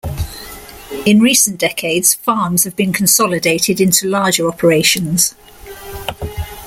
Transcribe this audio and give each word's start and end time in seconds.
In 1.05 1.19
recent 1.19 1.59
decades, 1.59 2.15
farms 2.15 2.63
have 2.63 2.75
been 2.75 2.91
consolidated 2.91 3.79
into 3.79 4.09
larger 4.09 4.47
operations. 4.47 5.35